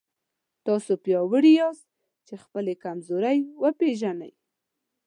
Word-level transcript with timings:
تاسو 0.65 0.91
پیاوړي 1.03 1.51
یاست 1.61 1.87
که 2.27 2.35
خپلې 2.43 2.73
کمزورۍ 2.83 3.39
وپېژنئ. 3.61 4.31